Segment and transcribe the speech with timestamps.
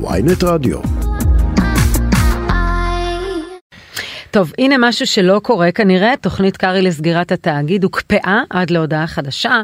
[0.00, 0.78] ויינט רדיו.
[4.30, 9.62] טוב, הנה משהו שלא קורה כנראה, תוכנית קרעי לסגירת התאגיד הוקפאה עד להודעה חדשה,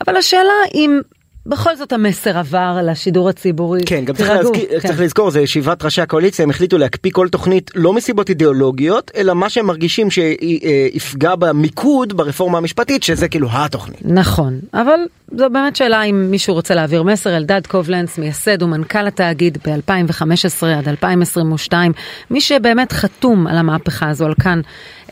[0.00, 1.00] אבל השאלה אם
[1.46, 3.80] בכל זאת המסר עבר לשידור הציבורי.
[3.86, 4.88] כן, גם צריך, להזכיר, כן.
[4.88, 9.34] צריך לזכור, זה ישיבת ראשי הקואליציה, הם החליטו להקפיא כל תוכנית לא מסיבות אידיאולוגיות, אלא
[9.34, 14.00] מה שהם מרגישים שיפגע במיקוד ברפורמה המשפטית, שזה כאילו התוכנית.
[14.04, 15.00] נכון, אבל
[15.36, 17.36] זו באמת שאלה אם מישהו רוצה להעביר מסר.
[17.36, 21.92] אלדד קובלנץ, מייסד ומנכ"ל התאגיד ב-2015 עד 2022,
[22.30, 24.60] מי שבאמת חתום על המהפכה הזו, על כאן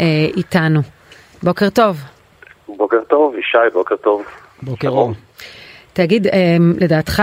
[0.00, 0.80] אה, איתנו.
[1.42, 1.96] בוקר טוב.
[2.76, 4.22] בוקר טוב, ישי, בוקר טוב.
[4.62, 5.12] בוקר אור.
[5.98, 7.22] תגיד, אה, לדעתך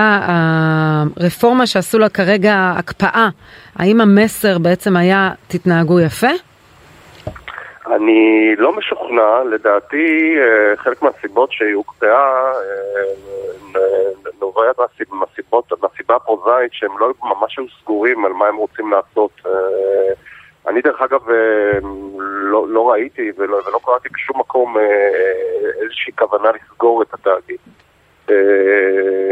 [1.18, 3.30] הרפורמה שעשו לה כרגע הקפאה,
[3.76, 6.34] האם המסר בעצם היה תתנהגו יפה?
[7.96, 12.52] אני לא משוכנע, לדעתי אה, חלק מהסיבות שהיא הוקפאה
[13.76, 13.82] אה,
[14.42, 19.32] נובעת מהסיב- מהסיבות, מהסיבה הפרוזאית שהם לא ממש היו סגורים על מה הם רוצים לעשות.
[19.46, 19.52] אה,
[20.68, 21.80] אני דרך אגב אה,
[22.52, 24.84] לא, לא ראיתי ולא, ולא קראתי בשום מקום אה,
[25.84, 27.60] איזושהי כוונה לסגור את התאגיד.
[28.30, 28.36] אה,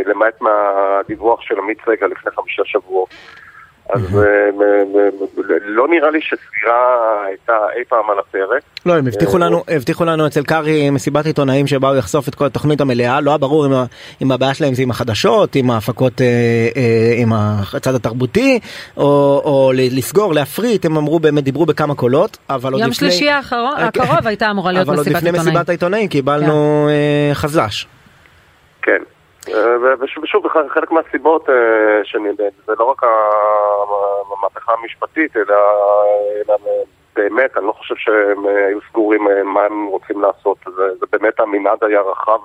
[0.05, 3.09] למעט מהדיווח של עמית סגל לפני חמישה שבועות.
[3.89, 4.49] אז אה,
[5.65, 8.61] לא נראה לי שסגירה הייתה אי פעם על הפרק.
[8.85, 12.81] לא, הם הבטיחו לנו, הבטיחו לנו אצל קרעי מסיבת עיתונאים שבאו לחשוף את כל התוכנית
[12.81, 13.65] המלאה, לא היה ברור
[14.21, 16.25] אם, הבעיה שלהם זה עם החדשות, עם ההפקות, אה,
[16.77, 17.29] אה, עם
[17.73, 18.59] הצד התרבותי,
[18.97, 23.09] או, לסגור, להפריט, הם אמרו באמת, דיברו בכמה קולות, אבל עוד יום לפני...
[23.11, 24.01] שלישי האחרון- אה, כן.
[24.01, 25.53] הקרוב הייתה אמורה להיות אבל עוד מסיבת לפני עיתונאים.
[25.53, 27.85] מסיבת העיתונאים קיבלנו אה, חזש.
[28.83, 29.03] כן.
[29.49, 31.55] אה, ושוב, חלק מהסיבות, אה,
[32.03, 32.29] שאני,
[32.65, 35.55] זה לא רק המהפכה המשפטית, אלא,
[36.47, 36.57] אלא
[37.15, 40.57] באמת, אני לא חושב שהם אה, היו סגורים מה הם רוצים לעשות.
[40.65, 42.39] זה, זה באמת המנעד היה רחב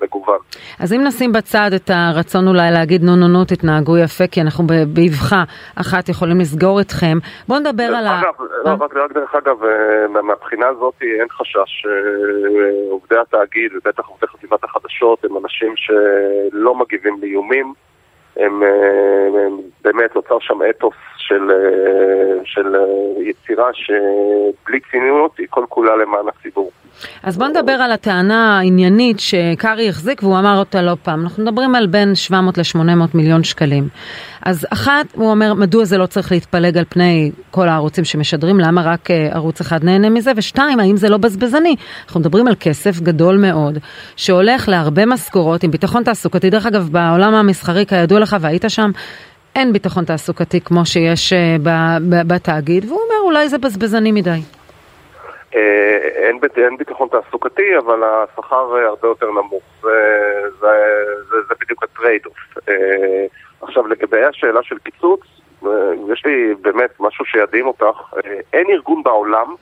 [0.00, 0.38] ומגוון.
[0.80, 4.64] אז אם נשים בצד את הרצון אולי להגיד נו נו נו תתנהגו יפה כי אנחנו
[4.94, 8.20] באבחה אחת יכולים לסגור אתכם, בואו נדבר על ה...
[8.20, 8.34] אגב,
[8.64, 11.86] לא, רק, רק דרך אגב, אה, מה- מהבחינה הזאת אין חשש.
[11.86, 17.74] אה, עובדי התאגיד, ובטח עובדי חטיבת החדשות, הם אנשים שלא מגיבים לאיומים.
[18.36, 25.46] הם, אה, הם באמת נוצר שם אתוס של, אה, של אה, יצירה שבלי ציניות היא
[25.50, 26.70] כל כולה למען הציבור.
[27.22, 31.22] אז בואו נדבר על הטענה העניינית שקארי החזיק והוא אמר אותה לא פעם.
[31.22, 32.80] אנחנו מדברים על בין 700 ל-800
[33.14, 33.88] מיליון שקלים.
[34.42, 38.82] אז אחת, הוא אומר מדוע זה לא צריך להתפלג על פני כל הערוצים שמשדרים, למה
[38.82, 41.76] רק אה, ערוץ אחד נהנה מזה, ושתיים, האם זה לא בזבזני?
[42.06, 43.78] אנחנו מדברים על כסף גדול מאוד,
[44.16, 46.50] שהולך להרבה משכורות עם ביטחון תעסוקתי.
[46.50, 48.90] דרך אגב, בעולם המסחרי, כידוע לך, והיית שם,
[49.56, 51.56] אין ביטחון תעסוקתי כמו שיש אה,
[52.26, 54.40] בתאגיד, והוא אומר אולי זה בזבזני מדי.
[55.54, 59.62] אה, אין, אין ביטחון תעסוקתי, אבל השכר אה, הרבה יותר נמוך.
[59.82, 59.90] זה,
[60.60, 60.68] זה,
[61.30, 62.36] זה, זה בדיוק ה trade-off.
[62.68, 63.24] אה,
[63.62, 65.20] עכשיו, לגבי השאלה של קיצוץ,
[66.12, 68.14] יש לי באמת משהו שידהים אותך.
[68.52, 69.54] אין ארגון בעולם,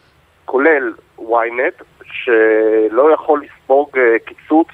[0.44, 4.68] כולל ynet, שלא יכול לספוג קיצוץ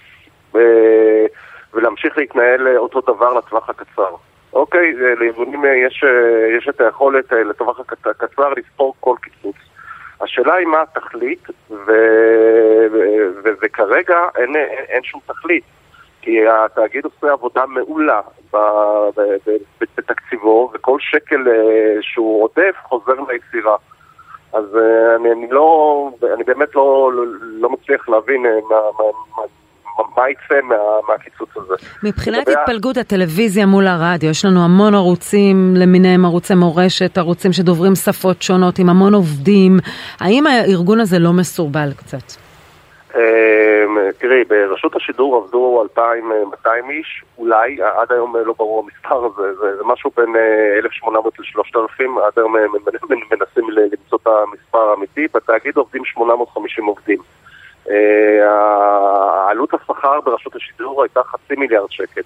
[1.75, 4.14] ולהמשיך להתנהל אותו דבר לטווח הקצר.
[4.52, 6.04] אוקיי, לארגונים יש,
[6.58, 9.56] יש את היכולת לטווח הקצ- הקצר לספוג כל קיצוץ.
[10.20, 11.92] השאלה היא מה התכלית, ו...
[12.92, 12.98] ו...
[13.44, 13.48] ו...
[13.62, 15.64] וכרגע אין, אין, אין שום תכלית.
[16.20, 18.20] כי התאגיד עושה עבודה מעולה
[18.52, 18.56] ב...
[19.16, 19.20] ב...
[19.47, 19.50] ב...
[19.97, 23.76] בתקציבו, וכל שקל אה, שהוא עודף חוזר ליצירה.
[24.52, 29.42] אז אה, אני, אני לא, אני באמת לא, לא, לא מצליח להבין אה, מה, מה,
[30.16, 30.75] מה, יצא מה,
[31.09, 31.75] מהקיצוץ הזה.
[32.03, 37.94] מבחינת לגבי התפלגות הטלוויזיה מול הרדיו, יש לנו המון ערוצים למיניהם, ערוצי מורשת, ערוצים שדוברים
[37.94, 39.77] שפות שונות, עם המון עובדים.
[40.21, 42.41] האם הארגון הזה לא מסורבל קצת?
[43.15, 43.21] אמ,
[44.19, 49.82] תראי, ברשות השידור עבדו 2,200 איש, אולי, עד היום לא ברור המספר הזה, זה, זה
[49.84, 55.76] משהו בין אה, 1,800 ל-3,000, עד היום הם מנ- מנסים למצוא את המספר האמיתי, בתאגיד
[55.76, 57.19] עובדים 850 עובדים.
[60.94, 62.21] אה, השידור הייתה חצי מיליארד שקל,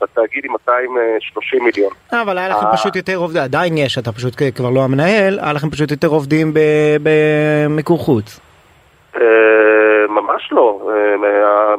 [0.00, 1.92] בתאגיד עם 230 מיליון.
[2.12, 2.72] אה, אבל היה לכם אה.
[2.72, 6.52] פשוט יותר עובדים, עדיין יש, אתה פשוט כבר לא המנהל, היה לכם פשוט יותר עובדים
[7.02, 8.40] במיקור חוץ.
[9.16, 9.20] אה,
[10.08, 10.90] ממש לא.
[10.94, 11.74] אה,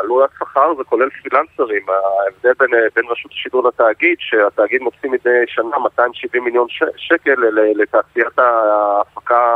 [0.00, 1.82] עלויות שכר זה כולל פרילנסרים.
[1.88, 7.34] ההבדל בין, אה, בין רשות השידור לתאגיד, שהתאגיד מוציא מדי שנה 270 מיליון ש- שקל
[7.74, 9.54] לתעשיית ההפקה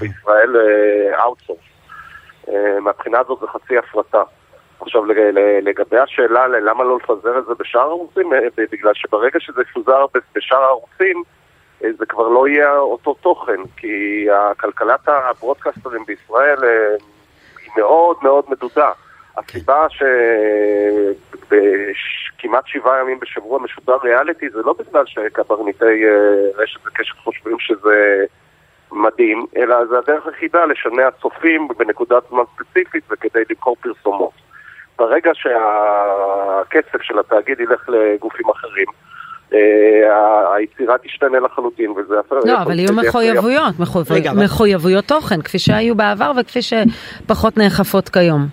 [0.00, 0.56] בישראל
[1.22, 1.58] outsource.
[2.80, 4.22] מהבחינה הזאת זה חצי הפרטה.
[4.80, 5.04] עכשיו
[5.62, 8.38] לגבי השאלה למה לא לפזר את זה בשאר הערוצים, אה,
[8.72, 10.04] בגלל שברגע שזה יפוזר
[10.34, 11.22] בשאר הערוצים,
[11.84, 16.96] אה, זה כבר לא יהיה אותו תוכן, כי הכלכלת הברודקסטרים בישראל אה,
[17.62, 18.90] היא מאוד מאוד מדודה.
[19.36, 19.86] הסיבה
[21.40, 26.04] שבכמעט שבעה ימים בשבוע משודר ריאליטי זה לא בגלל שקברניטי
[26.56, 28.24] רשת וקשת חושבים שזה
[28.92, 34.33] מדהים, אלא זה הדרך היחידה לשנע צופים בנקודת זמן ספציפית וכדי למכור פרסומות.
[35.04, 38.86] ברגע שהכסף של התאגיד ילך לגופים אחרים,
[39.54, 42.14] אה, היצירה תשתנה לחלוטין וזה...
[42.44, 43.74] לא, אבל יהיו מחויבויות,
[44.44, 48.46] מחויבויות תוכן, כפי שהיו בעבר וכפי שפחות נאכפות כיום.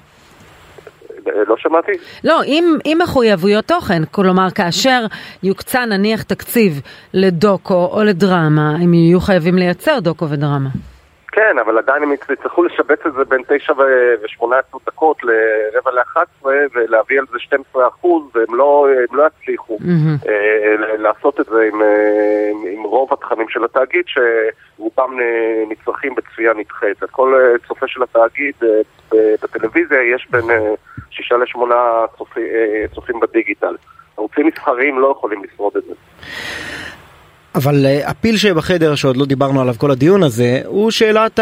[1.48, 1.92] לא שמעתי.
[2.24, 5.06] לא, עם, עם מחויבויות תוכן, כלומר כאשר
[5.44, 6.82] יוקצה נניח תקציב
[7.14, 10.70] לדוקו או לדרמה, הם יהיו חייבים לייצר דוקו ודרמה.
[11.32, 17.20] כן, אבל עדיין הם יצטרכו לשבץ את זה בין 9 ו-18 דקות לרבע ל-11 ולהביא
[17.20, 20.30] על זה 12 אחוז, והם לא, לא יצליחו mm-hmm.
[20.30, 25.18] אה, לעשות את זה עם, אה, עם רוב התכנים של התאגיד, שרובם
[25.70, 27.04] נצרכים בצפייה נדחית.
[27.12, 28.56] כל אה, צופה של התאגיד
[29.14, 30.74] אה, בטלוויזיה יש בין אה,
[31.10, 31.60] 6 ל-8
[32.18, 33.76] צופי, אה, צופים בדיגיטל.
[34.18, 35.94] ערוצים מסחריים לא יכולים לשרוד את זה.
[37.56, 41.40] אבל אה, הפיל שבחדר שעוד לא דיברנו עליו כל הדיון הזה הוא שאלת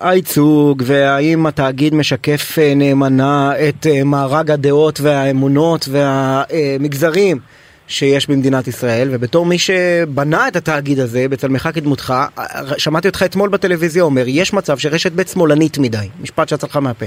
[0.00, 7.38] הייצוג והאם התאגיד משקף אה, נאמנה את אה, מארג הדעות והאמונות והמגזרים
[7.86, 12.14] שיש במדינת ישראל ובתור מי שבנה את התאגיד הזה בצלמך כדמותך
[12.78, 17.06] שמעתי אותך אתמול בטלוויזיה אומר יש מצב שרשת בית שמאלנית מדי משפט שיצא לך מהפה.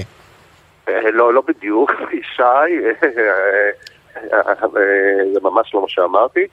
[1.13, 2.89] לא לא בדיוק ישי
[5.33, 6.47] זה ממש לא מה שאמרתי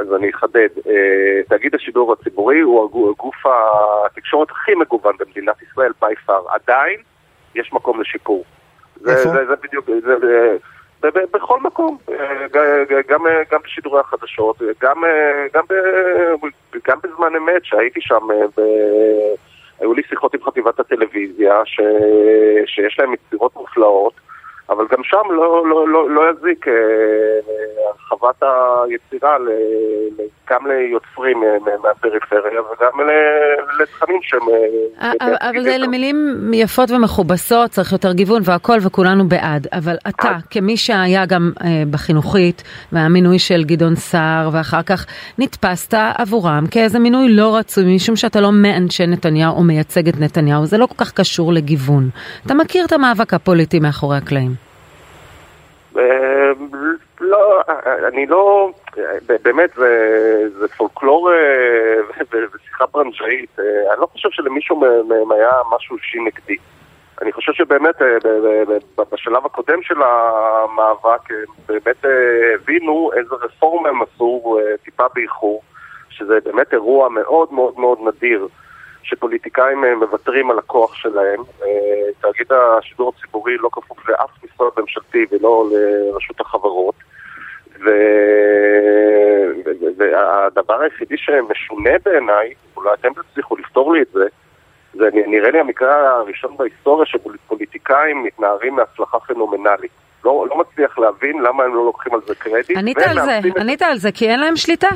[0.00, 0.68] אז אני אחדד.
[0.86, 3.34] אה, תאגיד השידור הציבורי הוא גוף
[4.06, 6.32] התקשורת הכי מגוון במדינת ישראל, by far.
[6.48, 7.00] עדיין
[7.54, 8.44] יש מקום לשיפור.
[8.96, 10.18] זה, זה, זה בדיוק, זה,
[11.02, 12.46] זה, בכל מקום, אה,
[13.08, 15.02] גם, גם בשידורי החדשות, גם,
[15.54, 15.64] גם,
[16.88, 18.60] גם בזמן אמת שהייתי שם, ב,
[19.80, 21.80] היו לי שיחות עם חטיבת הטלוויזיה ש,
[22.66, 24.12] שיש להם יצירות מופלאות
[24.68, 26.74] אבל גם שם לא, לא, לא, לא יזיק אה,
[27.88, 29.36] הרחבת היצירה
[30.50, 33.00] גם ליוצרים אה, מהפריפריה וגם
[33.80, 34.40] לתכנים שהם...
[35.00, 39.66] אה, אבל זה למילים יפות ומכובסות, צריך יותר גיוון והכל וכולנו בעד.
[39.72, 41.52] אבל אתה, כמי שהיה גם
[41.90, 42.62] בחינוכית,
[42.92, 45.06] והמינוי של גדעון סער, ואחר כך
[45.38, 50.66] נתפסת עבורם כאיזה מינוי לא רצוי, משום שאתה לא מאנשי נתניהו או מייצג את נתניהו,
[50.66, 52.08] זה לא כל כך קשור לגיוון.
[52.46, 54.61] אתה מכיר את המאבק הפוליטי מאחורי הקלעים.
[55.98, 56.52] אה,
[57.20, 57.62] לא,
[58.08, 58.70] אני לא,
[59.42, 62.14] באמת זה, פולקלור אה,
[62.54, 64.76] ושיחה ברנג'אית, אה, אני לא חושב שלמישהו
[65.08, 66.56] מהם היה משהו אישי נגדי.
[67.22, 67.94] אני חושב שבאמת
[69.12, 71.28] בשלב הקודם של המאבק
[71.68, 72.04] באמת
[72.54, 75.62] הבינו איזה רפורמה הם עשו טיפה באיחור,
[76.10, 78.48] שזה באמת אירוע מאוד מאוד מאוד נדיר.
[79.02, 81.40] שפוליטיקאים אה, מוותרים על הכוח שלהם.
[81.62, 81.68] אה,
[82.20, 86.94] תאגיד השידור הציבורי לא כפוף לאף משרד ממשלתי ולא לרשות החברות.
[89.96, 94.26] והדבר היחידי שמשונה בעיניי, אולי אתם תצליחו לפתור לי את זה,
[94.92, 99.90] זה נראה לי המקרה הראשון בהיסטוריה שפוליטיקאים מתנערים מהצלחה פנומנלית.
[100.24, 102.76] לא, לא מצליח להבין למה הם לא לוקחים על זה קרדיט.
[102.76, 104.88] ענית על זה, ענית על זה, כי אין להם שליטה.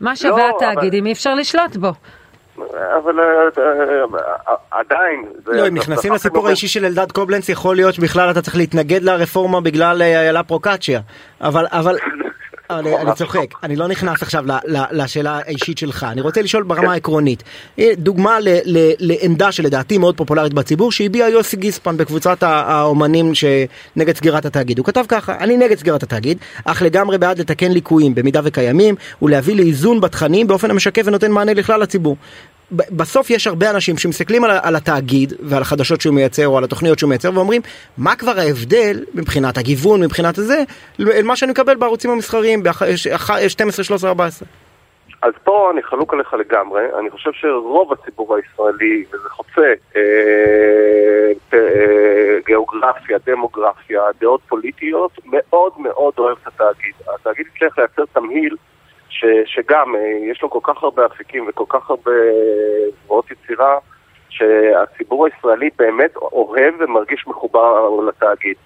[0.00, 1.06] מה שווה לא, התאגיד אם אבל...
[1.06, 1.88] אי אפשר לשלוט בו?
[3.02, 3.24] אבל אה,
[4.48, 5.24] אה, עדיין...
[5.46, 9.60] לא, אם נכנסים לסיפור האישי של אלדד קובלנץ, יכול להיות שבכלל אתה צריך להתנגד לרפורמה
[9.60, 11.00] בגלל אה, איילה פרוקצ'יה.
[11.40, 11.98] אבל, אבל...
[12.70, 14.44] אני, אני צוחק, אני לא נכנס עכשיו
[14.90, 17.42] לשאלה האישית שלך, אני רוצה לשאול ברמה העקרונית.
[17.96, 24.44] דוגמה ל, ל, לעמדה שלדעתי מאוד פופולרית בציבור, שהביע יוסי גיספן בקבוצת האומנים שנגד סגירת
[24.44, 24.78] התאגיד.
[24.78, 29.56] הוא כתב ככה, אני נגד סגירת התאגיד, אך לגמרי בעד לתקן ליקויים במידה וקיימים, ולהביא
[29.56, 32.16] לאיזון בתכנים באופן המשקף ונותן מענה לכלל הציבור.
[32.70, 36.98] בסוף יש הרבה אנשים שמסתכלים על, על התאגיד ועל החדשות שהוא מייצר או על התוכניות
[36.98, 37.62] שהוא מייצר ואומרים
[37.98, 40.62] מה כבר ההבדל מבחינת הגיוון מבחינת הזה
[41.00, 44.48] אל מה שאני מקבל בערוצים המסחריים ב-12, 13, 14.
[45.22, 50.00] אז פה אני חלוק עליך לגמרי, אני חושב שרוב הציבור הישראלי, וזה חוצה אה,
[51.54, 56.94] אה, גיאוגרפיה, דמוגרפיה, דעות פוליטיות, מאוד מאוד אוהב את התאגיד.
[57.14, 58.56] התאגיד הצליח לייצר תמהיל
[59.08, 62.10] ש, שגם אה, יש לו כל כך הרבה אפיקים וכל כך הרבה
[63.04, 63.78] זרועות יצירה,
[64.28, 68.56] שהציבור הישראלי באמת אוהב ומרגיש מחובר לתאגיד.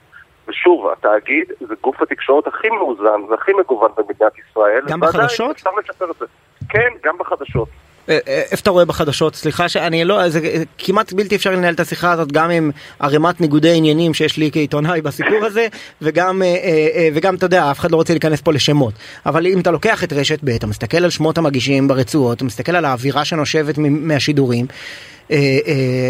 [0.49, 4.83] ושוב, התאגיד זה גוף התקשורת הכי מאוזן והכי מגוון במדינת ישראל.
[4.89, 5.57] גם בחדשות?
[5.57, 6.27] אפשר לשפר את זה.
[6.69, 7.69] כן, גם בחדשות.
[8.09, 9.35] אה, אה, איפה אתה רואה בחדשות?
[9.35, 10.41] סליחה שאני לא, זה
[10.79, 15.01] כמעט בלתי אפשרי לנהל את השיחה הזאת גם עם ערימת ניגודי עניינים שיש לי כעיתונאי
[15.01, 15.67] בסיפור הזה,
[16.03, 18.95] וגם, אה, וגם, אתה יודע, אף אחד לא רוצה להיכנס פה לשמות.
[19.27, 22.77] אבל אם אתה לוקח את רשת ב', אתה מסתכל על שמות המגישים ברצועות, אתה מסתכל
[22.77, 24.67] על האווירה שנושבת מהשידורים,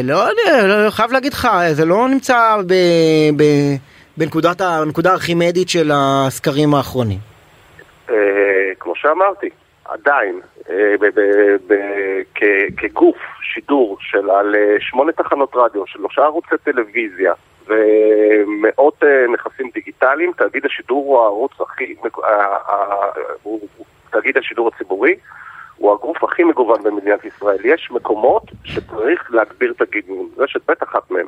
[0.05, 2.75] לא יודע, לא, חייב להגיד לך, זה לא נמצא ב,
[3.37, 3.45] ב,
[4.17, 7.19] בנקודת, בנקודה הארכימדית של הסקרים האחרונים.
[8.81, 9.49] כמו שאמרתי,
[9.91, 10.95] עדיין, אה,
[12.77, 17.33] כגוף שידור של על אה, שמונה תחנות רדיו, של שלושה ערוצי טלוויזיה
[17.67, 21.95] ומאות אה, נכסים דיגיטליים, תאגיד השידור הוא הערוץ הכי,
[24.11, 25.17] תאגיד השידור הציבורי,
[25.77, 27.59] הוא הגוף הכי מגוון במדינת ישראל.
[27.65, 31.27] יש מקומות שצריך להגביר את הגיוון, רשת ב' אחת מהם.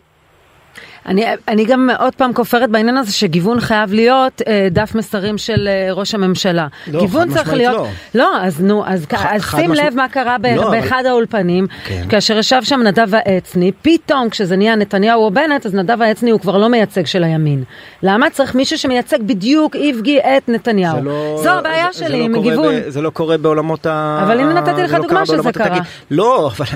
[1.07, 5.69] אני, אני גם עוד פעם כופרת בעניין הזה שגיוון חייב להיות אה, דף מסרים של
[5.69, 6.67] אה, ראש הממשלה.
[6.87, 7.75] לא, גיוון צריך להיות...
[7.75, 7.87] לא.
[8.15, 9.87] לא, אז נו, אז, ח, אז שים משמע...
[9.87, 11.07] לב מה קרה ב, לא, באחד אבל...
[11.07, 12.05] האולפנים, כן.
[12.09, 16.41] כאשר ישב שם נדב העצני, פתאום כשזה נהיה נתניהו או בנט, אז נדב העצני הוא
[16.41, 17.65] כבר לא מייצג של הימין.
[18.03, 21.05] למה צריך מישהו שמייצג בדיוק, איבגי את נתניהו?
[21.05, 22.75] לא, זו הבעיה זה, שלי זה לא עם גיוון.
[22.75, 24.21] ב, זה לא קורה בעולמות ה...
[24.23, 25.79] אבל הנה נתתי לך לא דוגמה שזה קרה.
[26.11, 26.67] לא, אבל...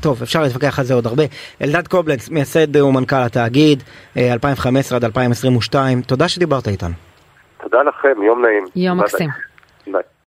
[0.00, 1.24] טוב, אפשר להתווכח על זה עוד הרבה.
[1.62, 3.82] אלדד קובלנץ, מייסד ומנכ"ל התאגיד,
[4.16, 6.02] 2015 אה, עד 2022.
[6.02, 6.94] תודה שדיברת איתנו.
[7.62, 8.64] תודה לכם, יום נעים.
[8.76, 9.28] יום מקסים.